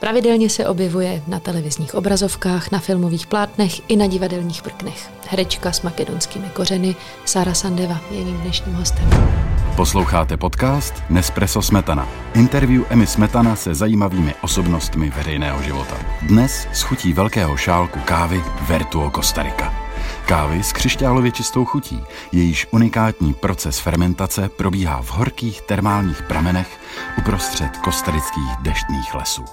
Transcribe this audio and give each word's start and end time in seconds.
Pravidelně 0.00 0.50
se 0.50 0.66
objevuje 0.66 1.22
na 1.26 1.40
televizních 1.40 1.94
obrazovkách, 1.94 2.70
na 2.70 2.78
filmových 2.78 3.26
plátnech 3.26 3.90
i 3.90 3.96
na 3.96 4.06
divadelních 4.06 4.62
prknech. 4.62 5.10
Herečka 5.28 5.72
s 5.72 5.82
makedonskými 5.82 6.48
kořeny 6.48 6.96
Sara 7.24 7.54
Sandeva 7.54 8.00
je 8.10 8.24
mým 8.24 8.36
dnešním 8.36 8.74
hostem. 8.74 9.10
Posloucháte 9.76 10.36
podcast 10.36 10.94
Nespresso 11.10 11.62
Smetana. 11.62 12.08
Interview 12.34 12.82
Emmy 12.88 13.06
Smetana 13.06 13.56
se 13.56 13.74
zajímavými 13.74 14.34
osobnostmi 14.40 15.10
veřejného 15.10 15.62
života. 15.62 15.96
Dnes 16.22 16.68
s 16.72 16.82
chutí 16.82 17.12
velkého 17.12 17.56
šálku 17.56 17.98
kávy 18.04 18.42
Vertuo 18.68 19.10
Costa. 19.10 19.44
Kávy 20.26 20.62
s 20.62 20.72
křišťálově 20.72 21.32
čistou 21.32 21.64
chutí. 21.64 22.00
Jejíž 22.32 22.66
unikátní 22.70 23.34
proces 23.34 23.78
fermentace 23.78 24.48
probíhá 24.48 25.02
v 25.02 25.10
horkých 25.10 25.62
termálních 25.62 26.22
pramenech 26.22 26.80
uprostřed 27.18 27.76
kostarických 27.76 28.56
deštných 28.62 29.14
lesů. 29.14 29.44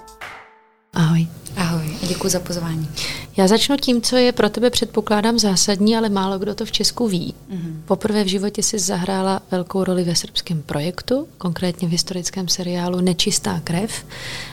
Ahoj. 0.93 1.27
Ahoj 1.55 1.97
děkuji 2.07 2.29
za 2.29 2.39
pozvání. 2.39 2.89
Já 3.37 3.47
začnu 3.47 3.77
tím, 3.77 4.01
co 4.01 4.15
je 4.15 4.31
pro 4.31 4.49
tebe 4.49 4.69
předpokládám 4.69 5.39
zásadní, 5.39 5.97
ale 5.97 6.09
málo 6.09 6.39
kdo 6.39 6.55
to 6.55 6.65
v 6.65 6.71
Česku 6.71 7.07
ví. 7.07 7.33
Mm-hmm. 7.51 7.81
Poprvé 7.85 8.23
v 8.23 8.27
životě 8.27 8.63
si 8.63 8.79
zahrála 8.79 9.41
velkou 9.51 9.83
roli 9.83 10.03
ve 10.03 10.15
srbském 10.15 10.61
projektu, 10.61 11.27
konkrétně 11.37 11.87
v 11.87 11.91
historickém 11.91 12.47
seriálu 12.47 13.01
Nečistá 13.01 13.61
krev. 13.63 14.05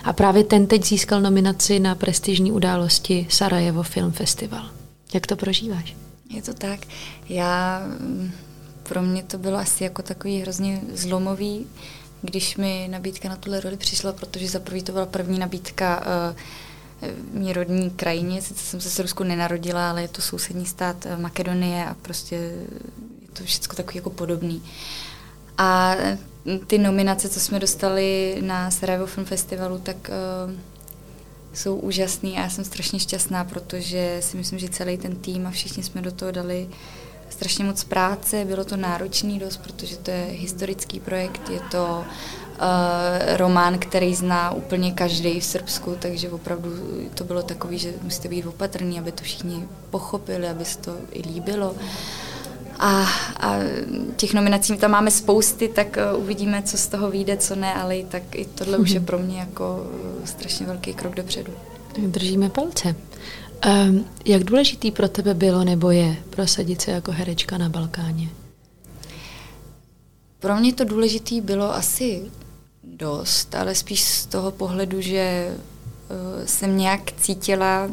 A 0.04 0.12
právě 0.12 0.44
ten 0.44 0.66
teď 0.66 0.84
získal 0.84 1.20
nominaci 1.20 1.80
na 1.80 1.94
prestižní 1.94 2.52
události 2.52 3.26
Sarajevo 3.30 3.82
Film 3.82 4.12
Festival. 4.12 4.70
Jak 5.14 5.26
to 5.26 5.36
prožíváš? 5.36 5.96
Je 6.30 6.42
to 6.42 6.54
tak. 6.54 6.80
Já, 7.28 7.82
pro 8.82 9.02
mě 9.02 9.22
to 9.22 9.38
bylo 9.38 9.58
asi 9.58 9.84
jako 9.84 10.02
takový 10.02 10.40
hrozně 10.40 10.80
zlomový 10.94 11.66
když 12.24 12.56
mi 12.56 12.88
nabídka 12.90 13.28
na 13.28 13.36
tuhle 13.36 13.60
roli 13.60 13.76
přišla, 13.76 14.12
protože 14.12 14.48
za 14.48 14.60
prvý 14.60 14.82
to 14.82 14.92
byla 14.92 15.06
první 15.06 15.38
nabídka 15.38 16.02
uh, 17.02 17.40
mý 17.40 17.52
rodní 17.52 17.90
krajině, 17.90 18.42
sice 18.42 18.64
jsem 18.64 18.80
se 18.80 18.88
v 18.88 18.98
Rusku 18.98 19.24
nenarodila, 19.24 19.90
ale 19.90 20.02
je 20.02 20.08
to 20.08 20.22
sousední 20.22 20.66
stát 20.66 21.06
uh, 21.06 21.20
Makedonie 21.20 21.86
a 21.86 21.94
prostě 22.02 22.34
je 22.34 23.28
to 23.32 23.44
všechno 23.44 23.74
takový 23.74 23.96
jako 23.96 24.10
podobný. 24.10 24.62
A 25.58 25.96
ty 26.66 26.78
nominace, 26.78 27.28
co 27.28 27.40
jsme 27.40 27.58
dostali 27.58 28.38
na 28.40 28.70
Sarajevo 28.70 29.06
Film 29.06 29.26
Festivalu, 29.26 29.78
tak 29.78 30.10
uh, 30.46 30.52
jsou 31.54 31.76
úžasný 31.76 32.38
a 32.38 32.42
já 32.42 32.50
jsem 32.50 32.64
strašně 32.64 32.98
šťastná, 32.98 33.44
protože 33.44 34.16
si 34.20 34.36
myslím, 34.36 34.58
že 34.58 34.68
celý 34.68 34.98
ten 34.98 35.16
tým 35.16 35.46
a 35.46 35.50
všichni 35.50 35.82
jsme 35.82 36.02
do 36.02 36.12
toho 36.12 36.30
dali 36.30 36.68
strašně 37.34 37.64
moc 37.64 37.84
práce, 37.84 38.44
bylo 38.44 38.64
to 38.64 38.76
náročný 38.76 39.38
dost, 39.38 39.56
protože 39.56 39.96
to 39.96 40.10
je 40.10 40.24
historický 40.24 41.00
projekt, 41.00 41.50
je 41.50 41.60
to 41.70 42.04
uh, 42.04 43.36
román, 43.36 43.78
který 43.78 44.14
zná 44.14 44.52
úplně 44.52 44.92
každý 44.92 45.40
v 45.40 45.44
Srbsku, 45.44 45.96
takže 45.98 46.30
opravdu 46.30 46.70
to 47.14 47.24
bylo 47.24 47.42
takový, 47.42 47.78
že 47.78 47.92
musíte 48.02 48.28
být 48.28 48.46
opatrný, 48.46 48.98
aby 48.98 49.12
to 49.12 49.24
všichni 49.24 49.68
pochopili, 49.90 50.48
aby 50.48 50.64
se 50.64 50.78
to 50.78 50.96
i 51.12 51.22
líbilo. 51.22 51.74
A, 52.78 53.06
a 53.40 53.58
těch 54.16 54.34
nominací 54.34 54.76
tam 54.76 54.90
máme 54.90 55.10
spousty, 55.10 55.68
tak 55.68 55.98
uh, 56.14 56.22
uvidíme, 56.22 56.62
co 56.62 56.78
z 56.78 56.86
toho 56.86 57.10
vyjde, 57.10 57.36
co 57.36 57.56
ne, 57.56 57.74
ale 57.74 57.96
i 57.98 58.04
tak 58.04 58.22
i 58.34 58.44
tohle 58.44 58.78
už 58.78 58.90
je 58.90 59.00
pro 59.10 59.18
mě 59.18 59.38
jako 59.38 59.86
uh, 60.18 60.24
strašně 60.24 60.66
velký 60.66 60.94
krok 60.94 61.14
dopředu. 61.14 61.52
Držíme 61.98 62.50
palce. 62.50 62.94
Um, 63.66 64.04
jak 64.24 64.44
důležitý 64.44 64.90
pro 64.90 65.08
tebe 65.08 65.34
bylo 65.34 65.64
nebo 65.64 65.90
je 65.90 66.16
prosadit 66.30 66.80
se 66.80 66.90
jako 66.90 67.12
herečka 67.12 67.58
na 67.58 67.68
Balkáně? 67.68 68.28
Pro 70.38 70.56
mě 70.56 70.72
to 70.72 70.84
důležitý 70.84 71.40
bylo 71.40 71.74
asi 71.74 72.22
dost, 72.82 73.54
ale 73.54 73.74
spíš 73.74 74.04
z 74.04 74.26
toho 74.26 74.50
pohledu, 74.50 75.00
že 75.00 75.56
uh, 75.56 76.46
jsem 76.46 76.76
nějak 76.76 77.12
cítila, 77.12 77.90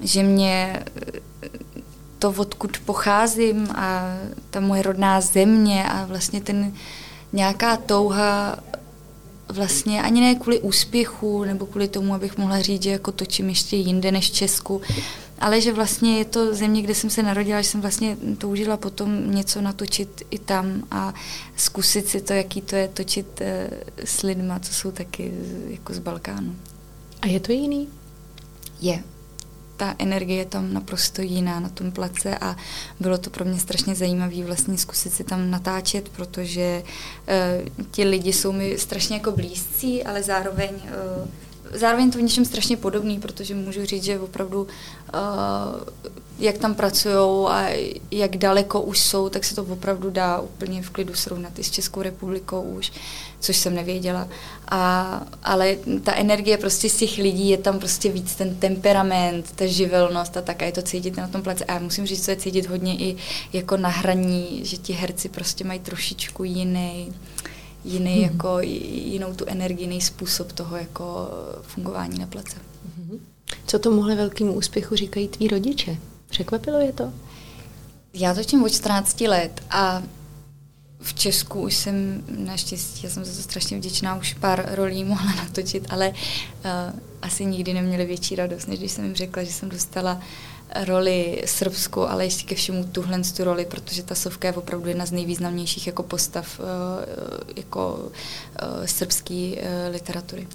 že 0.00 0.22
mě 0.22 0.84
uh, 1.06 1.20
to, 2.18 2.30
odkud 2.36 2.78
pocházím 2.78 3.68
a 3.70 4.16
ta 4.50 4.60
moje 4.60 4.82
rodná 4.82 5.20
země 5.20 5.84
a 5.88 6.04
vlastně 6.04 6.40
ten 6.40 6.72
nějaká 7.32 7.76
touha 7.76 8.56
vlastně 9.48 10.02
ani 10.02 10.20
ne 10.20 10.34
kvůli 10.34 10.60
úspěchu 10.60 11.44
nebo 11.44 11.66
kvůli 11.66 11.88
tomu, 11.88 12.14
abych 12.14 12.38
mohla 12.38 12.62
říct, 12.62 12.82
že 12.82 12.90
jako 12.90 13.12
točím 13.12 13.48
ještě 13.48 13.76
jinde 13.76 14.12
než 14.12 14.30
v 14.30 14.34
Česku, 14.34 14.82
ale 15.38 15.60
že 15.60 15.72
vlastně 15.72 16.18
je 16.18 16.24
to 16.24 16.54
země, 16.54 16.82
kde 16.82 16.94
jsem 16.94 17.10
se 17.10 17.22
narodila, 17.22 17.62
že 17.62 17.68
jsem 17.68 17.80
vlastně 17.80 18.16
toužila 18.38 18.76
potom 18.76 19.34
něco 19.34 19.60
natočit 19.60 20.22
i 20.30 20.38
tam 20.38 20.82
a 20.90 21.14
zkusit 21.56 22.08
si 22.08 22.20
to, 22.20 22.32
jaký 22.32 22.60
to 22.60 22.76
je 22.76 22.88
točit 22.88 23.40
uh, 23.40 23.46
s 24.04 24.22
lidma, 24.22 24.60
co 24.60 24.74
jsou 24.74 24.90
taky 24.90 25.32
jako 25.68 25.94
z 25.94 25.98
Balkánu. 25.98 26.56
A 27.22 27.26
je 27.26 27.40
to 27.40 27.52
jiný? 27.52 27.88
Je 28.80 29.02
ta 29.76 29.94
energie 29.98 30.38
je 30.38 30.44
tam 30.44 30.72
naprosto 30.72 31.22
jiná 31.22 31.60
na 31.60 31.68
tom 31.68 31.92
place 31.92 32.38
a 32.38 32.56
bylo 33.00 33.18
to 33.18 33.30
pro 33.30 33.44
mě 33.44 33.60
strašně 33.60 33.94
zajímavé 33.94 34.44
vlastně 34.44 34.78
zkusit 34.78 35.12
si 35.12 35.24
tam 35.24 35.50
natáčet, 35.50 36.08
protože 36.08 36.82
uh, 36.82 37.84
ti 37.90 38.04
lidi 38.04 38.32
jsou 38.32 38.52
mi 38.52 38.78
strašně 38.78 39.16
jako 39.16 39.32
blízcí, 39.32 40.04
ale 40.04 40.22
zároveň 40.22 40.70
uh, 40.74 41.28
zároveň 41.74 42.10
to 42.10 42.18
v 42.18 42.22
něčem 42.22 42.44
strašně 42.44 42.76
podobný, 42.76 43.20
protože 43.20 43.54
můžu 43.54 43.84
říct, 43.84 44.04
že 44.04 44.18
opravdu 44.18 44.62
uh, 44.62 44.68
jak 46.38 46.58
tam 46.58 46.74
pracují 46.74 47.46
a 47.48 47.76
jak 48.10 48.36
daleko 48.36 48.80
už 48.80 48.98
jsou, 48.98 49.28
tak 49.28 49.44
se 49.44 49.54
to 49.54 49.62
opravdu 49.64 50.10
dá 50.10 50.40
úplně 50.40 50.82
v 50.82 50.90
klidu 50.90 51.14
srovnat 51.14 51.58
i 51.58 51.64
s 51.64 51.70
Českou 51.70 52.02
republikou 52.02 52.62
už, 52.62 52.92
což 53.40 53.56
jsem 53.56 53.74
nevěděla. 53.74 54.28
A, 54.68 55.22
ale 55.44 55.76
ta 56.02 56.14
energie 56.14 56.58
prostě 56.58 56.88
z 56.88 56.96
těch 56.96 57.18
lidí 57.18 57.48
je 57.48 57.58
tam 57.58 57.78
prostě 57.78 58.08
víc 58.08 58.34
ten 58.34 58.54
temperament, 58.54 59.52
ta 59.54 59.66
živelnost 59.66 60.36
a 60.36 60.42
tak 60.42 60.62
a 60.62 60.66
je 60.66 60.72
to 60.72 60.82
cítit 60.82 61.16
na 61.16 61.28
tom 61.28 61.42
place. 61.42 61.64
A 61.64 61.72
já 61.72 61.78
musím 61.78 62.06
říct, 62.06 62.24
že 62.24 62.32
je 62.32 62.36
cítit 62.36 62.66
hodně 62.66 62.96
i 62.96 63.16
jako 63.52 63.76
na 63.76 63.88
hraní, 63.88 64.60
že 64.64 64.76
ti 64.76 64.92
herci 64.92 65.28
prostě 65.28 65.64
mají 65.64 65.80
trošičku 65.80 66.44
jiný 66.44 67.14
jiný 67.84 68.14
hmm. 68.14 68.22
jako 68.22 68.60
jinou 68.60 69.34
tu 69.34 69.44
energii, 69.44 69.84
jiný 69.84 70.00
způsob 70.00 70.52
toho 70.52 70.76
jako 70.76 71.28
fungování 71.62 72.18
na 72.18 72.26
place. 72.26 72.56
Hmm. 72.96 73.20
Co 73.66 73.78
tomuhle 73.78 74.14
velkému 74.14 74.52
úspěchu 74.52 74.96
říkají 74.96 75.28
tví 75.28 75.48
rodiče? 75.48 75.96
Překvapilo 76.26 76.80
je 76.80 76.92
to? 76.92 77.12
Já 78.14 78.34
točím 78.34 78.64
od 78.64 78.68
14 78.68 79.20
let 79.20 79.62
a 79.70 80.02
v 81.00 81.14
Česku 81.14 81.60
už 81.60 81.76
jsem 81.76 82.24
naštěstí, 82.38 83.00
já 83.06 83.10
jsem 83.10 83.24
za 83.24 83.36
to 83.36 83.42
strašně 83.42 83.76
vděčná, 83.76 84.16
už 84.16 84.34
pár 84.34 84.68
rolí 84.72 85.04
mohla 85.04 85.34
natočit, 85.34 85.86
ale 85.90 86.08
uh, 86.10 87.00
asi 87.22 87.44
nikdy 87.44 87.74
neměli 87.74 88.04
větší 88.04 88.36
radost, 88.36 88.66
než 88.66 88.78
když 88.78 88.92
jsem 88.92 89.04
jim 89.04 89.14
řekla, 89.14 89.42
že 89.42 89.52
jsem 89.52 89.68
dostala 89.68 90.20
roli 90.74 91.42
srbskou, 91.46 92.00
ale 92.02 92.24
ještě 92.24 92.46
ke 92.46 92.54
všemu 92.54 92.84
tuhle 92.84 93.20
tu 93.36 93.44
roli, 93.44 93.64
protože 93.64 94.02
ta 94.02 94.14
Sovka 94.14 94.48
je 94.48 94.54
opravdu 94.54 94.88
jedna 94.88 95.06
z 95.06 95.12
nejvýznamnějších 95.12 95.86
jako 95.86 96.02
postav 96.02 96.60
uh, 96.60 96.64
jako 97.56 97.94
uh, 97.94 98.86
srbský 98.86 99.56
uh, 99.56 99.92
literatury. 99.92 100.46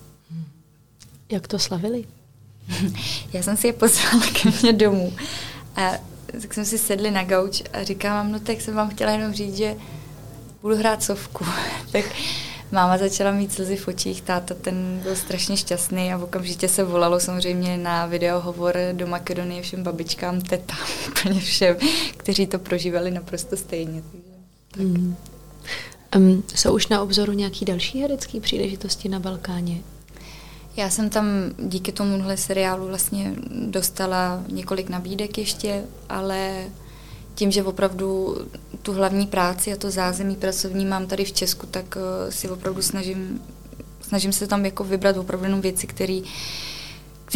Jak 1.31 1.47
to 1.47 1.59
slavili? 1.59 2.03
Já 3.33 3.43
jsem 3.43 3.57
si 3.57 3.67
je 3.67 3.73
pozvala 3.73 4.23
ke 4.41 4.49
mně 4.61 4.73
domů 4.73 5.13
a 5.75 5.91
tak 6.41 6.53
jsme 6.53 6.65
si 6.65 6.77
sedli 6.77 7.11
na 7.11 7.23
gauč 7.23 7.63
a 7.73 7.83
říkám, 7.83 8.31
no 8.31 8.39
tak 8.39 8.61
jsem 8.61 8.75
vám 8.75 8.89
chtěla 8.89 9.11
jenom 9.11 9.33
říct, 9.33 9.57
že 9.57 9.75
budu 10.61 10.75
hrát 10.75 11.03
sovku. 11.03 11.45
tak 11.91 12.05
máma 12.71 12.97
začala 12.97 13.31
mít 13.31 13.53
slzy 13.53 13.75
v 13.75 13.87
očích, 13.87 14.21
táta 14.21 14.53
ten 14.53 14.99
byl 15.03 15.15
strašně 15.15 15.57
šťastný 15.57 16.13
a 16.13 16.17
okamžitě 16.17 16.69
se 16.69 16.83
volalo 16.83 17.19
samozřejmě 17.19 17.77
na 17.77 18.05
videohovor 18.05 18.77
do 18.93 19.07
Makedonie 19.07 19.61
všem 19.61 19.83
babičkám, 19.83 20.41
tetám, 20.41 20.87
úplně 21.07 21.39
všem, 21.39 21.75
kteří 22.17 22.47
to 22.47 22.59
prožívali 22.59 23.11
naprosto 23.11 23.57
stejně. 23.57 24.03
Tak. 24.71 24.83
Mm. 24.83 25.15
Um, 26.15 26.43
jsou 26.55 26.75
už 26.75 26.87
na 26.87 27.01
obzoru 27.01 27.33
nějaký 27.33 27.65
další 27.65 28.01
herecké 28.01 28.39
příležitosti 28.39 29.09
na 29.09 29.19
Balkáně? 29.19 29.81
Já 30.75 30.89
jsem 30.89 31.09
tam 31.09 31.25
díky 31.57 31.91
tomuhle 31.91 32.37
seriálu 32.37 32.87
vlastně 32.87 33.33
dostala 33.51 34.43
několik 34.47 34.89
nabídek 34.89 35.37
ještě, 35.37 35.83
ale 36.09 36.65
tím, 37.39 37.51
že 37.51 37.63
opravdu 37.63 38.37
tu 38.81 38.93
hlavní 38.93 39.27
práci 39.27 39.73
a 39.73 39.75
to 39.75 39.91
zázemí 39.91 40.35
pracovní 40.35 40.85
mám 40.85 41.07
tady 41.07 41.25
v 41.25 41.31
Česku, 41.31 41.65
tak 41.65 41.95
uh, 41.95 42.31
si 42.31 42.49
opravdu 42.49 42.81
snažím, 42.81 43.41
snažím 44.01 44.33
se 44.33 44.47
tam 44.47 44.65
jako 44.65 44.83
vybrat 44.83 45.17
opravdu 45.17 45.45
jenom 45.45 45.61
věci, 45.61 45.87
které 45.87 46.21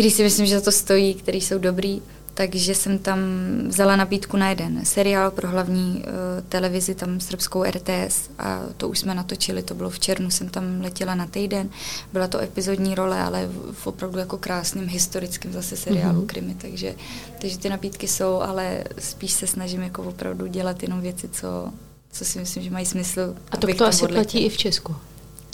si 0.10 0.24
myslím, 0.24 0.46
že 0.46 0.56
za 0.56 0.62
to 0.62 0.72
stojí, 0.72 1.14
které 1.14 1.38
jsou 1.38 1.58
dobrý 1.58 2.02
takže 2.34 2.76
jsem 2.76 3.00
tam 3.00 3.20
vzala 3.68 3.96
nabídku 3.96 4.38
na 4.38 4.50
jeden 4.50 4.86
seriál 4.86 5.32
pro 5.32 5.48
hlavní 5.50 5.96
uh, 5.96 6.04
televizi, 6.50 6.96
tam 6.96 7.20
srbskou 7.20 7.64
RTS 7.64 8.30
a 8.40 8.62
to 8.78 8.90
už 8.90 9.00
jsme 9.00 9.16
natočili, 9.16 9.64
to 9.64 9.76
bylo 9.76 9.90
v 9.90 10.00
červnu, 10.00 10.32
jsem 10.32 10.50
tam 10.50 10.82
letěla 10.82 11.16
na 11.16 11.26
týden, 11.28 11.70
byla 12.14 12.28
to 12.28 12.40
epizodní 12.40 12.96
role, 12.96 13.20
ale 13.22 13.50
v 13.72 13.88
opravdu 13.88 14.20
jako 14.20 14.38
krásným 14.38 14.88
historickým 14.88 15.54
zase 15.54 15.78
seriálu 15.78 16.22
mm-hmm. 16.22 16.26
krimi, 16.26 16.56
takže, 16.62 16.96
takže 17.42 17.58
ty 17.58 17.70
nabídky 17.70 18.08
jsou, 18.08 18.42
ale 18.42 18.84
spíš 19.00 19.32
se 19.32 19.48
snažím 19.48 19.82
jako 19.82 20.04
opravdu 20.04 20.48
dělat 20.48 20.84
jenom 20.84 21.02
věci, 21.02 21.30
co, 21.30 21.72
co 22.12 22.26
si 22.26 22.40
myslím, 22.40 22.64
že 22.64 22.70
mají 22.70 22.86
smysl. 22.86 23.36
A 23.52 23.58
to, 23.58 23.76
to 23.76 23.86
asi 23.86 24.08
platí 24.08 24.46
i 24.46 24.50
v 24.50 24.58
Česku? 24.58 24.96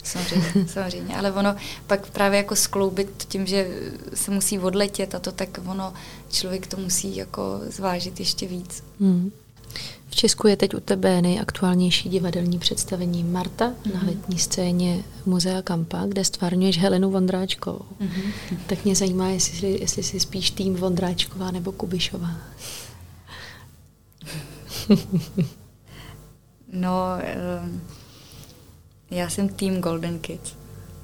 Samozřejmě, 0.04 0.68
samozřejmě. 0.68 1.16
Ale 1.16 1.32
ono 1.32 1.56
pak 1.86 2.10
právě 2.10 2.36
jako 2.36 2.56
skloubit 2.56 3.24
tím, 3.28 3.46
že 3.46 3.68
se 4.14 4.30
musí 4.30 4.58
odletět 4.58 5.14
a 5.14 5.18
to, 5.18 5.32
tak 5.32 5.60
ono, 5.66 5.92
člověk 6.30 6.66
to 6.66 6.76
musí 6.76 7.16
jako 7.16 7.60
zvážit 7.68 8.20
ještě 8.20 8.46
víc. 8.46 8.84
Hmm. 9.00 9.32
V 10.10 10.14
Česku 10.14 10.46
je 10.46 10.56
teď 10.56 10.74
u 10.74 10.80
tebe 10.80 11.22
nejaktuálnější 11.22 12.08
divadelní 12.08 12.58
představení 12.58 13.24
Marta 13.24 13.70
mm-hmm. 13.70 13.94
na 13.94 14.00
letní 14.06 14.38
scéně 14.38 15.04
Muzea 15.26 15.62
Kampa, 15.62 16.06
kde 16.06 16.24
stvárňuješ 16.24 16.78
Helenu 16.78 17.10
Vondráčkovou. 17.10 17.84
Mm-hmm. 18.00 18.58
Tak 18.66 18.84
mě 18.84 18.94
zajímá, 18.94 19.28
jestli, 19.28 19.80
jestli 19.80 20.02
jsi 20.02 20.20
spíš 20.20 20.50
tým 20.50 20.74
Vondráčková 20.74 21.50
nebo 21.50 21.72
Kubišová. 21.72 22.30
no, 26.72 26.92
um, 27.64 27.80
já 29.10 29.30
jsem 29.30 29.48
tým 29.48 29.80
Golden 29.80 30.18
Kids, 30.18 30.54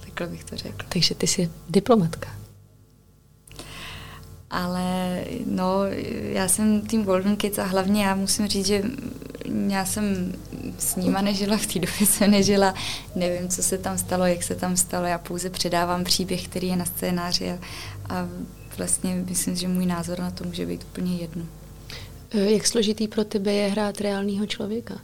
takhle 0.00 0.26
bych 0.26 0.44
to 0.44 0.56
řekla. 0.56 0.88
Takže 0.88 1.14
ty 1.14 1.26
jsi 1.26 1.50
diplomatka. 1.68 2.28
Ale 4.50 5.20
no, 5.46 5.80
já 6.32 6.48
jsem 6.48 6.80
tým 6.80 7.04
Golden 7.04 7.36
Kids 7.36 7.58
a 7.58 7.64
hlavně 7.64 8.04
já 8.04 8.14
musím 8.14 8.48
říct, 8.48 8.66
že 8.66 8.82
já 9.68 9.84
jsem 9.84 10.34
s 10.78 10.96
nima 10.96 11.20
nežila, 11.20 11.56
v 11.56 11.66
té 11.66 11.78
době 11.78 12.06
jsem 12.06 12.30
nežila, 12.30 12.74
nevím, 13.14 13.48
co 13.48 13.62
se 13.62 13.78
tam 13.78 13.98
stalo, 13.98 14.26
jak 14.26 14.42
se 14.42 14.54
tam 14.54 14.76
stalo, 14.76 15.06
já 15.06 15.18
pouze 15.18 15.50
předávám 15.50 16.04
příběh, 16.04 16.48
který 16.48 16.68
je 16.68 16.76
na 16.76 16.84
scénáři 16.84 17.50
a, 17.50 17.58
a 18.08 18.28
vlastně 18.76 19.24
myslím, 19.28 19.56
že 19.56 19.68
můj 19.68 19.86
názor 19.86 20.18
na 20.18 20.30
to 20.30 20.44
může 20.44 20.66
být 20.66 20.84
úplně 20.84 21.16
jedno. 21.16 21.44
E, 22.30 22.50
jak 22.50 22.66
složitý 22.66 23.08
pro 23.08 23.24
tebe 23.24 23.52
je 23.52 23.68
hrát 23.68 24.00
reálného 24.00 24.46
člověka? 24.46 24.94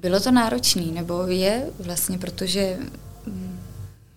Bylo 0.00 0.20
to 0.20 0.30
náročný, 0.30 0.92
nebo 0.92 1.26
je 1.26 1.66
vlastně, 1.80 2.18
protože 2.18 2.78
hm, 3.26 3.60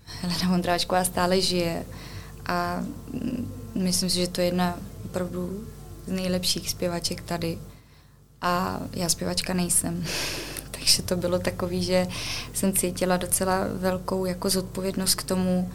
Helena 0.06 0.50
Vondráčková 0.50 1.04
stále 1.04 1.42
žije 1.42 1.86
a 2.46 2.84
hm, 3.14 3.52
Myslím 3.76 4.10
si, 4.10 4.16
že 4.16 4.28
to 4.28 4.42
je 4.42 4.48
jedna 4.48 4.80
opravdu 5.06 5.68
z 6.08 6.12
nejlepších 6.12 6.70
zpěvaček 6.70 7.22
tady. 7.22 7.60
A 8.42 8.82
já 8.94 9.10
zpěvačka 9.10 9.54
nejsem. 9.54 10.06
Takže 10.72 11.02
to 11.02 11.16
bylo 11.16 11.40
takový, 11.40 11.84
že 11.84 12.08
jsem 12.54 12.74
cítila 12.74 13.18
docela 13.18 13.68
velkou 13.74 14.26
jako 14.26 14.50
zodpovědnost 14.50 15.16
k 15.16 15.24
tomu, 15.24 15.72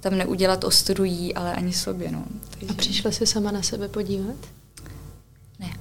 tam 0.00 0.18
neudělat 0.18 0.64
ostudu 0.64 1.04
jí, 1.04 1.34
ale 1.34 1.54
ani 1.54 1.72
sobě. 1.72 2.12
No. 2.12 2.24
Takže... 2.50 2.66
A 2.68 2.74
přišla 2.74 3.10
se 3.10 3.26
sama 3.26 3.50
na 3.50 3.62
sebe 3.62 3.88
podívat? 3.88 4.36
Ne. 5.58 5.72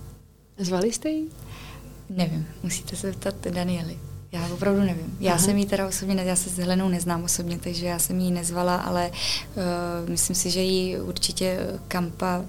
Zvali 0.58 0.94
jste 0.94 1.10
ji? 1.10 1.30
Nevím, 2.16 2.48
musíte 2.64 2.96
se 2.96 3.08
zeptat 3.08 3.36
Daniely. 3.50 3.98
Já 4.32 4.48
opravdu 4.54 4.82
nevím. 4.82 5.18
Já 5.20 5.32
Aha. 5.32 5.42
jsem 5.42 5.58
jí 5.58 5.66
teda 5.66 5.88
osobně, 5.88 6.24
já 6.24 6.36
se 6.36 6.50
s 6.50 6.58
Helenou 6.58 6.90
neznám 6.90 7.24
osobně, 7.24 7.60
takže 7.60 7.86
já 7.86 8.00
jsem 8.00 8.20
jí 8.20 8.32
nezvala, 8.32 8.76
ale 8.76 9.10
uh, 9.10 10.10
myslím 10.10 10.36
si, 10.36 10.50
že 10.50 10.62
jí 10.62 10.98
určitě 10.98 11.60
Kampa 11.88 12.40
uh, 12.40 12.46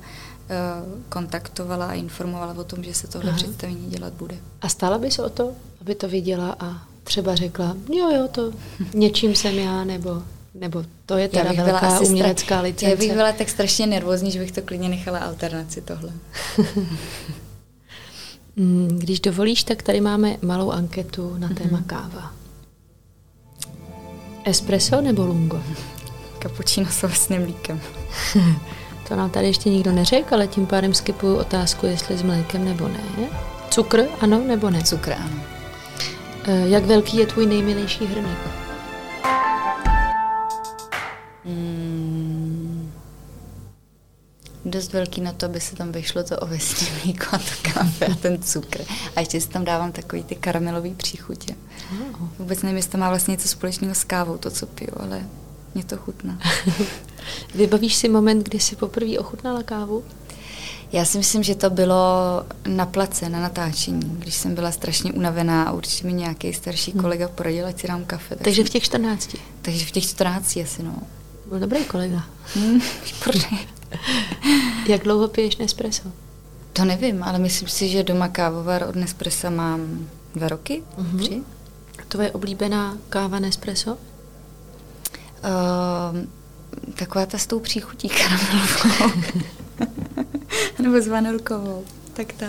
kontaktovala 1.08 1.86
a 1.86 1.92
informovala 1.92 2.54
o 2.58 2.64
tom, 2.64 2.84
že 2.84 2.94
se 2.94 3.08
tohle 3.08 3.30
Aha. 3.30 3.36
představení 3.36 3.90
dělat 3.90 4.12
bude. 4.12 4.36
A 4.60 4.68
stála 4.68 4.98
by 4.98 5.10
se 5.10 5.22
o 5.22 5.28
to, 5.28 5.52
aby 5.80 5.94
to 5.94 6.08
viděla 6.08 6.56
a 6.60 6.82
třeba 7.04 7.34
řekla, 7.34 7.76
jo, 7.92 8.10
jo, 8.10 8.28
to 8.28 8.52
něčím 8.94 9.36
jsem 9.36 9.58
já, 9.58 9.84
nebo 9.84 10.22
nebo 10.54 10.84
to 11.06 11.16
je 11.16 11.28
teda 11.28 11.52
velká 11.52 12.00
umělecká 12.00 12.60
licence. 12.60 12.90
Já 12.90 12.96
bych 12.96 13.12
byla 13.12 13.32
tak 13.32 13.48
strašně 13.48 13.86
nervózní, 13.86 14.30
že 14.30 14.38
bych 14.38 14.52
to 14.52 14.62
klidně 14.62 14.88
nechala 14.88 15.18
alternaci 15.18 15.80
tohle. 15.80 16.12
Mm, 18.56 18.98
když 18.98 19.20
dovolíš, 19.20 19.64
tak 19.64 19.82
tady 19.82 20.00
máme 20.00 20.36
malou 20.42 20.70
anketu 20.70 21.34
na 21.38 21.48
téma 21.48 21.78
mm-hmm. 21.78 21.86
káva. 21.86 22.32
Espresso 24.44 25.00
nebo 25.00 25.26
lungo? 25.26 25.62
Cappuccino 26.42 26.90
s 26.90 27.04
ovesným 27.04 27.42
mlíkem. 27.42 27.80
to 29.08 29.16
nám 29.16 29.30
tady 29.30 29.46
ještě 29.46 29.70
nikdo 29.70 29.92
neřekl, 29.92 30.34
ale 30.34 30.46
tím 30.46 30.66
pádem 30.66 30.94
skipuju 30.94 31.36
otázku, 31.36 31.86
jestli 31.86 32.18
s 32.18 32.22
mlékem 32.22 32.64
nebo 32.64 32.88
ne. 32.88 33.00
Cukr 33.70 34.04
ano 34.20 34.42
nebo 34.46 34.70
ne? 34.70 34.82
Cukr 34.82 35.12
ano. 35.12 35.40
Eh, 36.44 36.68
jak 36.68 36.84
velký 36.84 37.16
je 37.16 37.26
tvůj 37.26 37.46
nejmilejší 37.46 38.06
hrnek? 38.06 38.61
Dost 44.72 44.92
velký 44.92 45.20
na 45.20 45.32
to, 45.32 45.46
aby 45.46 45.60
se 45.60 45.76
tam 45.76 45.92
vyšlo 45.92 46.22
to 46.22 46.38
ovesní 46.38 46.86
mlíko 47.04 47.26
a 47.32 47.38
to 47.38 47.72
kafe 47.74 48.06
a 48.06 48.14
ten 48.14 48.42
cukr. 48.42 48.80
A 49.16 49.20
ještě 49.20 49.40
si 49.40 49.48
tam 49.48 49.64
dávám 49.64 49.92
takový 49.92 50.22
ty 50.22 50.34
karamelový 50.34 50.94
příchutě. 50.94 51.54
Oh. 51.92 52.28
Vůbec 52.38 52.62
nevím, 52.62 52.76
jestli 52.76 52.92
to 52.92 52.98
má 52.98 53.08
vlastně 53.08 53.32
něco 53.32 53.48
společného 53.48 53.94
s 53.94 54.04
kávou, 54.04 54.36
to, 54.36 54.50
co 54.50 54.66
piju, 54.66 54.90
ale 55.00 55.22
mě 55.74 55.84
to 55.84 55.96
chutná. 55.96 56.38
Vybavíš 57.54 57.94
si 57.94 58.08
moment, 58.08 58.42
kdy 58.42 58.60
jsi 58.60 58.76
poprvé 58.76 59.18
ochutnala 59.18 59.62
kávu? 59.62 60.04
Já 60.92 61.04
si 61.04 61.18
myslím, 61.18 61.42
že 61.42 61.54
to 61.54 61.70
bylo 61.70 61.96
na 62.66 62.86
place, 62.86 63.28
na 63.28 63.40
natáčení, 63.40 64.16
když 64.18 64.34
jsem 64.34 64.54
byla 64.54 64.72
strašně 64.72 65.12
unavená 65.12 65.62
a 65.62 65.72
určitě 65.72 66.06
mi 66.06 66.12
nějaký 66.12 66.52
starší 66.52 66.90
hmm. 66.90 67.00
kolega 67.00 67.28
poradil, 67.28 67.66
ať 67.66 67.80
si 67.80 67.88
dám 67.88 68.04
kafe. 68.04 68.34
Tak 68.34 68.44
Takže 68.44 68.64
v 68.64 68.70
těch 68.70 68.82
14? 68.82 69.36
Takže 69.62 69.86
v 69.86 69.90
těch 69.90 70.04
14 70.04 70.56
asi, 70.56 70.82
no. 70.82 70.94
Byl 71.48 71.58
dobrý 71.58 71.84
kolega. 71.84 72.24
Hmm, 72.54 72.80
Jak 74.88 75.02
dlouho 75.02 75.28
piješ 75.28 75.56
Nespresso? 75.56 76.12
To 76.72 76.84
nevím, 76.84 77.22
ale 77.22 77.38
myslím 77.38 77.68
si, 77.68 77.88
že 77.88 78.02
doma 78.02 78.28
kávovar 78.28 78.82
od 78.88 78.96
Nespressa 78.96 79.50
mám 79.50 80.08
dva 80.34 80.48
roky, 80.48 80.82
uh-huh. 80.98 81.18
tři. 81.18 81.42
Tvoje 82.08 82.30
oblíbená 82.30 82.98
káva 83.08 83.38
Nespresso? 83.38 83.92
Uh, 83.92 83.98
taková 86.94 87.26
ta 87.26 87.38
s 87.38 87.46
tou 87.46 87.60
příchutí 87.60 88.08
karamelovou. 88.08 89.22
Nebo 90.82 91.00
s 91.00 91.08
vanilkovou. 91.08 91.84
Tak 92.12 92.32
ta. 92.32 92.46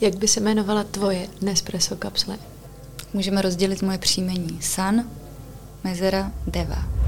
Jak 0.00 0.16
by 0.16 0.28
se 0.28 0.40
jmenovala 0.40 0.84
tvoje 0.84 1.28
Nespresso 1.40 1.96
kapsle? 1.96 2.38
Můžeme 3.12 3.42
rozdělit 3.42 3.82
moje 3.82 3.98
příjmení. 3.98 4.58
San, 4.62 5.04
Mezera, 5.84 6.32
Deva. 6.46 7.03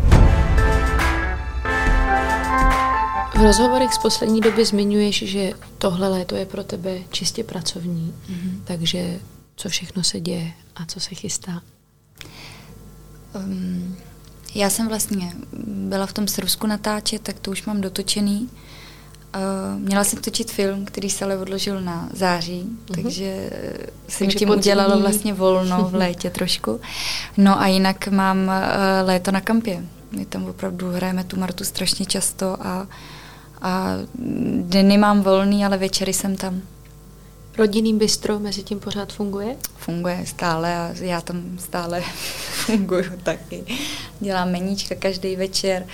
V 3.37 3.43
rozhovorech 3.43 3.95
z 3.95 3.99
poslední 3.99 4.41
doby 4.41 4.65
zmiňuješ, 4.65 5.23
že 5.23 5.53
tohle 5.79 6.09
léto 6.09 6.37
je 6.37 6.47
pro 6.47 6.65
tebe 6.65 6.99
čistě 7.11 7.45
pracovní, 7.45 8.15
mm-hmm. 8.31 8.61
takže 8.65 9.19
co 9.57 9.69
všechno 9.69 10.05
se 10.05 10.21
děje 10.21 10.53
a 10.77 10.87
co 10.87 11.01
se 11.01 11.15
chystá? 11.15 11.63
Um, 13.35 13.97
já 14.55 14.71
jsem 14.71 14.89
vlastně 14.89 15.33
byla 15.67 16.07
v 16.07 16.13
tom 16.13 16.29
Srbsku 16.29 16.67
natáčet, 16.67 17.23
tak 17.23 17.39
to 17.39 17.51
už 17.51 17.65
mám 17.65 17.81
dotočený. 17.81 18.49
Uh, 19.35 19.81
měla 19.81 20.05
jsem 20.05 20.19
točit 20.19 20.51
film, 20.51 20.85
který 20.85 21.11
se 21.11 21.25
ale 21.25 21.39
odložil 21.39 21.81
na 21.81 22.09
září, 22.13 22.65
mm-hmm. 22.65 23.03
takže 23.03 23.51
se 24.09 24.25
mi 24.25 24.35
tím 24.35 24.51
udělalo 24.51 25.01
vlastně 25.01 25.35
volno 25.35 25.85
v 25.85 25.95
létě 25.95 26.31
trošku. 26.31 26.81
No 27.37 27.61
a 27.61 27.67
jinak 27.67 28.09
mám 28.09 28.39
uh, 28.39 28.53
léto 29.03 29.31
na 29.31 29.41
kampě. 29.41 29.85
My 30.11 30.25
tam 30.25 30.45
opravdu 30.45 30.91
hrajeme 30.91 31.25
tu 31.25 31.41
Martu 31.41 31.65
strašně 31.65 32.07
často 32.07 32.67
a 32.67 32.87
a 33.63 33.93
dny 34.65 34.99
mám 34.99 35.23
volný, 35.23 35.65
ale 35.65 35.77
večery 35.77 36.13
jsem 36.13 36.37
tam. 36.37 36.63
Rodinný 37.59 37.99
bistro 37.99 38.39
mezi 38.39 38.63
tím 38.63 38.81
pořád 38.81 39.13
funguje? 39.13 39.57
Funguje 39.77 40.25
stále 40.27 40.77
a 40.77 40.95
já 41.01 41.21
tam 41.21 41.59
stále 41.59 42.01
funguju 42.65 43.11
taky. 43.23 43.65
Dělám 44.21 44.51
meníčka 44.51 44.95
každý 44.95 45.37
večer. 45.37 45.87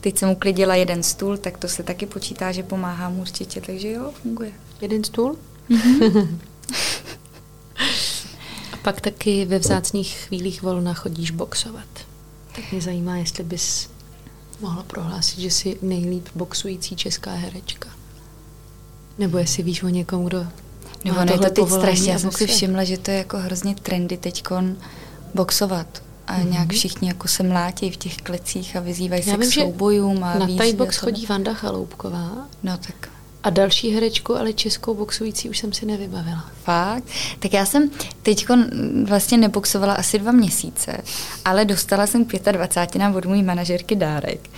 Teď 0.00 0.18
jsem 0.18 0.30
uklidila 0.30 0.74
jeden 0.74 1.02
stůl, 1.02 1.36
tak 1.36 1.58
to 1.58 1.68
se 1.68 1.82
taky 1.82 2.06
počítá, 2.06 2.52
že 2.52 2.62
pomáhám 2.62 3.18
určitě, 3.18 3.60
takže 3.60 3.92
jo, 3.92 4.12
funguje. 4.22 4.52
Jeden 4.80 5.04
stůl? 5.04 5.36
Mm-hmm. 5.70 6.38
a 8.72 8.76
pak 8.82 9.00
taky 9.00 9.44
ve 9.44 9.58
vzácných 9.58 10.16
chvílích 10.16 10.62
volna 10.62 10.94
chodíš 10.94 11.30
boxovat. 11.30 11.88
Tak 12.54 12.72
mě 12.72 12.80
zajímá, 12.80 13.16
jestli 13.16 13.44
bys 13.44 13.88
mohla 14.60 14.82
prohlásit, 14.82 15.38
že 15.38 15.50
jsi 15.50 15.78
nejlíp 15.82 16.28
boxující 16.34 16.96
česká 16.96 17.34
herečka? 17.34 17.88
Nebo 19.18 19.38
jestli 19.38 19.62
víš 19.62 19.82
o 19.82 19.88
někom, 19.88 20.24
kdo 20.24 20.46
nebo 21.04 21.20
je 21.20 21.38
to 21.38 21.50
teď 21.50 21.68
strašně. 21.68 22.12
Já 22.12 22.18
jsem 22.18 22.32
si 22.32 22.46
všimla, 22.46 22.84
že 22.84 22.98
to 22.98 23.10
je 23.10 23.16
jako 23.16 23.38
hrozně 23.38 23.74
trendy 23.74 24.16
teďkon 24.16 24.76
boxovat. 25.34 26.02
A 26.26 26.38
mm-hmm. 26.38 26.50
nějak 26.50 26.72
všichni 26.72 27.08
jako 27.08 27.28
se 27.28 27.42
mlátí 27.42 27.90
v 27.90 27.96
těch 27.96 28.16
klecích 28.16 28.76
a 28.76 28.80
vyzývají 28.80 29.22
Já 29.26 29.32
se 29.32 29.40
vím, 29.40 29.50
k 29.50 29.54
soubojům. 29.54 30.24
A 30.24 30.38
na 30.38 30.46
Thai 30.56 30.72
box 30.72 30.96
chodí 30.96 31.26
Vanda 31.26 31.54
Chaloupková. 31.54 32.46
No 32.62 32.78
tak 32.78 33.08
a 33.42 33.50
další 33.50 33.90
herečku, 33.90 34.36
ale 34.36 34.52
českou 34.52 34.94
boxující 34.94 35.50
už 35.50 35.58
jsem 35.58 35.72
si 35.72 35.86
nevybavila. 35.86 36.44
Fakt? 36.62 37.04
Tak 37.38 37.52
já 37.52 37.66
jsem 37.66 37.90
teď 38.22 38.46
vlastně 39.04 39.38
neboxovala 39.38 39.94
asi 39.94 40.18
dva 40.18 40.32
měsíce, 40.32 40.98
ale 41.44 41.64
dostala 41.64 42.06
jsem 42.06 42.24
25 42.52 43.16
od 43.16 43.24
můj 43.24 43.42
manažerky 43.42 43.96
dárek. 43.96 44.50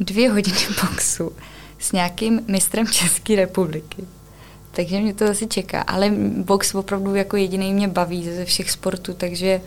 Dvě 0.00 0.30
hodiny 0.30 0.58
boxu 0.82 1.32
s 1.78 1.92
nějakým 1.92 2.40
mistrem 2.48 2.86
České 2.86 3.36
republiky. 3.36 4.04
Takže 4.72 5.00
mě 5.00 5.14
to 5.14 5.24
asi 5.24 5.46
čeká. 5.46 5.82
Ale 5.82 6.10
box 6.36 6.74
opravdu 6.74 7.14
jako 7.14 7.36
jediný 7.36 7.74
mě 7.74 7.88
baví 7.88 8.24
ze 8.24 8.44
všech 8.44 8.70
sportů, 8.70 9.14
takže 9.14 9.60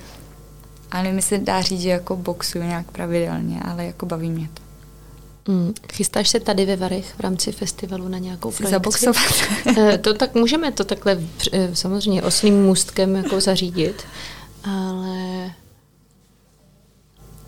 Ale 0.91 1.11
mi 1.11 1.21
se 1.21 1.37
dá 1.37 1.61
říct, 1.61 1.81
že 1.81 1.89
jako 1.89 2.15
boxuju 2.15 2.63
nějak 2.63 2.91
pravidelně, 2.91 3.59
ale 3.59 3.85
jako 3.85 4.05
baví 4.05 4.29
mě 4.29 4.49
to. 4.53 4.68
Mm. 5.47 5.73
Chystáš 5.93 6.29
se 6.29 6.39
tady 6.39 6.65
ve 6.65 6.75
Varech 6.75 7.13
v 7.17 7.19
rámci 7.19 7.51
festivalu 7.51 8.07
na 8.07 8.17
nějakou 8.17 8.51
projekci? 8.51 8.71
Zaboxovat. 8.71 9.17
Eh, 9.77 9.97
to 9.97 10.13
tak 10.13 10.35
můžeme 10.35 10.71
to 10.71 10.83
takhle 10.83 11.19
eh, 11.51 11.75
samozřejmě 11.75 12.23
oslým 12.23 12.63
můstkem 12.63 13.15
jako 13.15 13.41
zařídit, 13.41 14.03
ale 14.63 15.38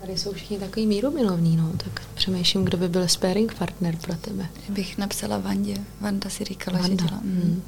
Tady 0.02 0.18
jsou 0.18 0.32
všichni 0.32 0.58
takový 0.58 0.86
mírumilovní, 0.86 1.56
no, 1.56 1.72
tak 1.76 2.02
přemýšlím, 2.14 2.64
kdo 2.64 2.78
by 2.78 2.88
byl 2.88 3.08
sparing 3.08 3.54
partner 3.54 3.96
pro 3.96 4.14
tebe. 4.14 4.46
Bych 4.68 4.98
napsala 4.98 5.38
Vandě. 5.38 5.74
Vanda 6.00 6.30
si 6.30 6.44
říkala, 6.44 6.78
Vanda. 6.78 7.04
že 7.04 7.08
dělá. 7.08 7.20
Mm. 7.22 7.62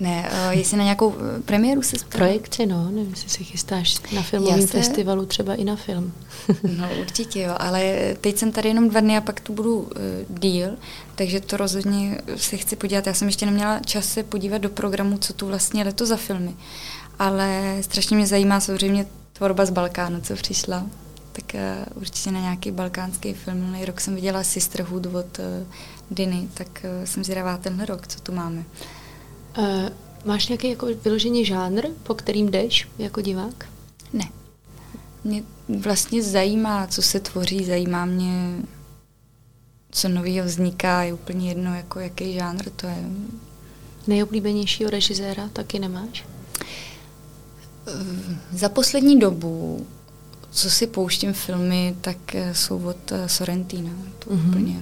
Ne, 0.00 0.30
uh, 0.32 0.58
jestli 0.58 0.76
na 0.76 0.84
nějakou 0.84 1.14
eh, 1.14 1.42
premiéru 1.42 1.82
se 1.82 1.96
ptala? 1.96 2.08
Projekci, 2.08 2.66
no, 2.66 2.90
nevím, 2.90 3.10
jestli 3.10 3.28
se 3.28 3.44
chystáš 3.44 3.98
na 4.12 4.22
filmovém 4.22 4.60
se... 4.60 4.66
festivalu, 4.66 5.26
třeba 5.26 5.54
i 5.54 5.64
na 5.64 5.76
film. 5.76 6.12
no 6.78 6.88
určitě 7.00 7.40
jo, 7.40 7.54
ale 7.58 7.96
teď 8.20 8.38
jsem 8.38 8.52
tady 8.52 8.68
jenom 8.68 8.88
dva 8.88 9.00
dny 9.00 9.16
a 9.16 9.20
pak 9.20 9.40
tu 9.40 9.52
budu 9.52 9.78
uh, 9.78 9.88
díl, 10.28 10.70
takže 11.14 11.40
to 11.40 11.56
rozhodně 11.56 12.20
se 12.36 12.56
chci 12.56 12.76
podívat. 12.76 13.06
Já 13.06 13.14
jsem 13.14 13.28
ještě 13.28 13.46
neměla 13.46 13.80
čas 13.80 14.08
se 14.08 14.22
podívat 14.22 14.58
do 14.58 14.68
programu, 14.68 15.18
co 15.18 15.32
tu 15.32 15.46
vlastně 15.46 15.84
leto 15.84 16.06
za 16.06 16.16
filmy. 16.16 16.54
Ale 17.18 17.78
strašně 17.80 18.16
mě 18.16 18.26
zajímá 18.26 18.60
samozřejmě 18.60 19.06
tvorba 19.32 19.66
z 19.66 19.70
Balkánu, 19.70 20.20
co 20.20 20.34
přišla 20.34 20.86
tak 21.38 21.54
uh, 21.54 22.02
určitě 22.02 22.30
na 22.30 22.40
nějaký 22.40 22.70
balkánský 22.70 23.34
film. 23.34 23.58
Minulý 23.58 23.84
rok 23.84 24.00
jsem 24.00 24.14
viděla 24.14 24.42
Sisterhood 24.42 25.06
od 25.06 25.38
uh, 25.38 25.44
Diny, 26.10 26.48
tak 26.54 26.84
uh, 26.84 27.04
jsem 27.04 27.24
zvědavá 27.24 27.56
tenhle 27.56 27.86
rok, 27.86 28.06
co 28.06 28.20
tu 28.20 28.32
máme. 28.32 28.64
Uh, 29.58 29.64
máš 30.24 30.48
nějaký 30.48 30.70
jako 30.70 30.86
vyložený 31.04 31.44
žánr, 31.44 31.86
po 32.02 32.14
kterým 32.14 32.50
jdeš 32.50 32.88
jako 32.98 33.20
divák? 33.20 33.68
Ne. 34.12 34.28
Mě 35.24 35.42
vlastně 35.80 36.22
zajímá, 36.22 36.86
co 36.86 37.02
se 37.02 37.20
tvoří, 37.20 37.64
zajímá 37.64 38.04
mě, 38.04 38.52
co 39.90 40.08
nového 40.08 40.46
vzniká, 40.46 41.02
je 41.02 41.14
úplně 41.14 41.48
jedno, 41.48 41.74
jako 41.74 42.00
jaký 42.00 42.34
žánr 42.34 42.70
to 42.70 42.86
je. 42.86 43.04
Nejoblíbenějšího 44.06 44.90
režiséra 44.90 45.48
taky 45.48 45.78
nemáš? 45.78 46.24
Za 48.52 48.68
poslední 48.68 49.18
dobu 49.18 49.86
co 50.50 50.70
si 50.70 50.86
pouštím 50.86 51.32
filmy, 51.32 51.96
tak 52.00 52.34
eh, 52.34 52.54
jsou 52.54 52.84
od 52.84 53.10
uh, 53.12 53.26
Sorrentina. 53.26 53.90
To 54.18 54.30
mm-hmm. 54.30 54.48
úplně. 54.48 54.80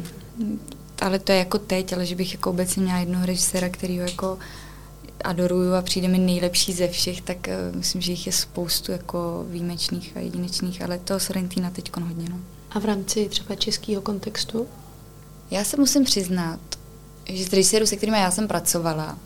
Ale 1.01 1.19
to 1.19 1.33
je 1.33 1.39
jako 1.39 1.59
teď, 1.59 1.93
ale 1.93 2.07
že 2.07 2.17
bych 2.17 2.33
jako 2.33 2.51
obecně 2.51 2.83
měla 2.83 2.99
jednoho 2.99 3.27
režiséra, 3.27 3.69
který 3.69 3.99
ho 3.99 4.05
jako 4.05 4.39
adoruju 5.25 5.75
a 5.75 5.83
přijde 5.83 6.09
mi 6.09 6.19
nejlepší 6.19 6.73
ze 6.73 6.89
všech, 6.89 7.21
tak 7.21 7.37
uh, 7.49 7.77
myslím, 7.77 8.03
že 8.03 8.13
jich 8.13 8.27
je 8.27 8.33
spoustu 8.33 8.93
jako 8.93 9.47
výjimečných 9.49 10.17
a 10.17 10.21
jedinečných, 10.21 10.83
ale 10.83 10.99
to 10.99 11.21
Sorrentina 11.21 11.71
teď 11.71 11.97
hodně. 11.97 12.29
No. 12.31 12.39
A 12.71 12.79
v 12.79 12.85
rámci 12.85 13.29
třeba 13.29 13.55
českého 13.55 14.03
kontextu? 14.03 14.67
Já 15.51 15.65
se 15.65 15.77
musím 15.77 16.05
přiznat, 16.05 16.61
že 17.29 17.45
z 17.45 17.53
režisérů, 17.53 17.87
se 17.87 17.97
kterými 17.97 18.19
já 18.19 18.31
jsem 18.31 18.49
pracovala, 18.49 19.19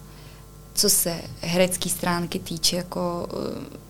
co 0.75 0.91
se 0.91 1.21
herecké 1.41 1.89
stránky 1.89 2.39
týče, 2.39 2.77
jako 2.77 3.29
uh, 3.33 3.81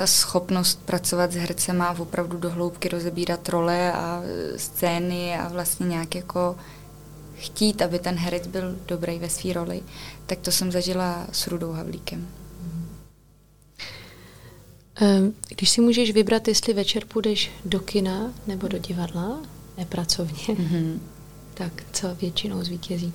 ta 0.00 0.06
schopnost 0.06 0.80
pracovat 0.84 1.32
s 1.32 1.34
hercema 1.34 1.86
a 1.86 1.98
opravdu 1.98 2.38
do 2.38 2.50
hloubky 2.50 2.88
rozebírat 2.88 3.48
role 3.48 3.92
a 3.92 4.22
scény 4.56 5.36
a 5.36 5.48
vlastně 5.48 5.86
nějak 5.86 6.14
jako 6.14 6.56
chtít, 7.36 7.82
aby 7.82 7.98
ten 7.98 8.14
herec 8.14 8.46
byl 8.46 8.76
dobrý 8.86 9.18
ve 9.18 9.28
své 9.28 9.52
roli, 9.52 9.82
tak 10.26 10.38
to 10.38 10.52
jsem 10.52 10.72
zažila 10.72 11.26
s 11.32 11.46
Rudou 11.46 11.72
Havlíkem. 11.72 12.28
Ehm, 14.94 15.34
když 15.48 15.70
si 15.70 15.80
můžeš 15.80 16.10
vybrat, 16.10 16.48
jestli 16.48 16.74
večer 16.74 17.04
půjdeš 17.04 17.50
do 17.64 17.80
kina 17.80 18.32
nebo 18.46 18.68
do 18.68 18.78
divadla, 18.78 19.40
nepracovně, 19.78 20.54
mm-hmm. 20.54 20.98
tak 21.54 21.72
co 21.92 22.14
většinou 22.14 22.64
zvítězí? 22.64 23.12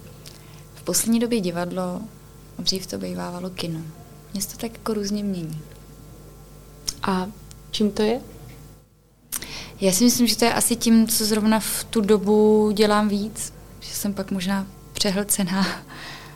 V 0.73 0.83
poslední 0.83 1.19
době 1.19 1.39
divadlo, 1.41 2.01
dřív 2.59 2.87
to 2.87 2.97
bývávalo 2.97 3.49
kino. 3.49 3.79
Mě 4.33 4.41
to 4.41 4.57
tak 4.57 4.73
jako 4.73 4.93
různě 4.93 5.23
mění. 5.23 5.61
A 7.05 7.27
čím 7.71 7.91
to 7.91 8.01
je? 8.01 8.21
Já 9.81 9.91
si 9.91 10.03
myslím, 10.03 10.27
že 10.27 10.37
to 10.37 10.45
je 10.45 10.53
asi 10.53 10.75
tím, 10.75 11.07
co 11.07 11.25
zrovna 11.25 11.59
v 11.59 11.83
tu 11.89 12.01
dobu 12.01 12.71
dělám 12.71 13.07
víc. 13.07 13.53
Že 13.79 13.93
jsem 13.93 14.13
pak 14.13 14.31
možná 14.31 14.67
přehlcená. 14.93 15.67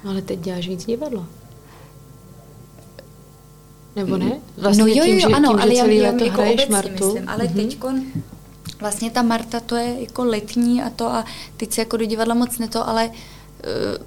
No, 0.04 0.12
ale 0.12 0.22
teď 0.22 0.40
děláš 0.40 0.68
víc 0.68 0.86
divadlo. 0.86 1.26
Nebo 3.96 4.18
ne? 4.18 4.26
Mm. 4.26 4.32
Vlastně 4.58 4.84
no 4.84 4.88
jo, 4.88 5.04
jo, 5.06 5.20
tím, 5.20 5.36
ano, 5.36 5.50
tím, 5.50 5.60
ale 5.60 5.76
já, 5.76 5.86
já 5.86 6.14
jako 6.24 6.42
hraješ 6.42 6.68
Martu. 6.68 7.06
Myslím, 7.06 7.30
ale 7.30 7.44
mm-hmm. 7.44 7.56
teďkon 7.56 8.02
vlastně 8.80 9.12
ta 9.12 9.22
Marta 9.22 9.60
to 9.60 9.76
je 9.76 10.02
jako 10.02 10.24
letní 10.24 10.82
a 10.82 10.90
to 10.90 11.08
a 11.08 11.26
teď 11.58 11.74
se 11.74 11.82
jako 11.82 11.98
do 11.98 12.06
divadla 12.06 12.36
moc 12.36 12.58
ne 12.58 12.68
to, 12.68 12.90
ale 12.90 13.08
uh, 13.08 13.14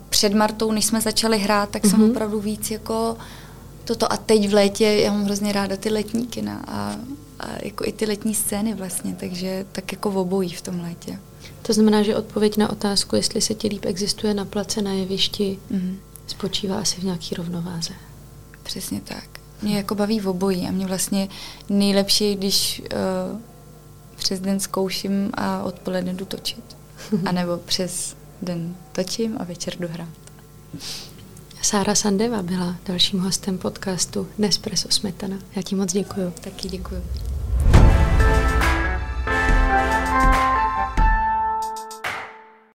před 0.08 0.34
Martou, 0.34 0.72
než 0.72 0.84
jsme 0.84 1.00
začali 1.00 1.38
hrát, 1.38 1.70
tak 1.70 1.84
mm-hmm. 1.84 1.90
jsem 1.90 2.00
mhm. 2.00 2.10
opravdu 2.10 2.40
víc 2.40 2.70
jako 2.70 3.16
uh, 3.18 3.22
toto 3.84 4.12
a 4.12 4.16
teď 4.16 4.48
v 4.48 4.54
létě, 4.54 4.84
já 4.84 5.12
mám 5.12 5.24
hrozně 5.24 5.52
ráda 5.52 5.76
ty 5.76 5.90
letní 5.90 6.26
kina 6.26 6.64
a, 6.66 6.96
a 7.40 7.48
jako 7.62 7.84
i 7.84 7.92
ty 7.92 8.06
letní 8.06 8.34
scény 8.34 8.74
vlastně, 8.74 9.16
takže 9.20 9.66
tak 9.72 9.92
jako 9.92 10.10
v 10.10 10.16
obojí 10.16 10.50
v 10.50 10.62
tom 10.62 10.80
létě. 10.80 11.18
To 11.62 11.72
znamená, 11.72 12.02
že 12.02 12.16
odpověď 12.16 12.56
na 12.56 12.70
otázku, 12.70 13.16
jestli 13.16 13.40
se 13.40 13.54
ti 13.54 13.68
líp 13.68 13.84
existuje 13.84 14.34
na 14.34 14.44
place, 14.44 14.82
na 14.82 14.92
jevišti, 14.92 15.58
mm-hmm. 15.72 15.96
spočívá 16.26 16.78
asi 16.78 17.00
v 17.00 17.04
nějaký 17.04 17.34
rovnováze. 17.34 17.94
Přesně 18.62 19.00
tak. 19.00 19.24
Mě 19.62 19.76
jako 19.76 19.94
baví 19.94 20.20
v 20.20 20.28
obojí 20.28 20.68
a 20.68 20.70
mě 20.70 20.86
vlastně 20.86 21.28
nejlepší, 21.68 22.34
když 22.36 22.82
uh, 23.32 23.40
přes 24.16 24.40
den 24.40 24.60
zkouším 24.60 25.30
a 25.34 25.62
odpoledne 25.62 26.14
jdu 26.14 26.24
točit. 26.24 26.76
a 27.26 27.32
nebo 27.32 27.56
přes 27.56 28.16
den 28.42 28.76
točím 28.92 29.36
a 29.40 29.44
večer 29.44 29.76
jdu 29.78 29.88
hrát. 29.88 30.08
Sára 31.62 31.94
Sandeva 31.94 32.42
byla 32.42 32.76
dalším 32.86 33.20
hostem 33.20 33.58
podcastu 33.58 34.28
Nespresso 34.38 34.88
Smetana. 34.90 35.36
Já 35.56 35.62
ti 35.62 35.74
moc 35.74 35.92
děkuju. 35.92 36.32
Taky 36.40 36.68
děkuju. 36.68 37.02